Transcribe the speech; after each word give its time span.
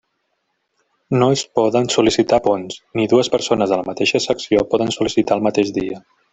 No 1.19 1.27
es 1.35 1.43
poden 1.59 1.89
sol·licitar 1.97 2.41
ponts, 2.47 2.79
ni 3.01 3.07
dues 3.13 3.31
persones 3.37 3.75
de 3.75 3.81
la 3.83 3.87
mateixa 3.93 4.25
secció 4.29 4.67
poden 4.75 4.93
sol·licitar 4.99 5.41
el 5.41 5.49
mateix 5.51 5.75
dia. 5.81 6.05